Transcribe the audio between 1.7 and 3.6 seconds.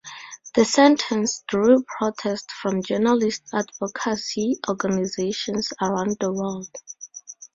protest from journalist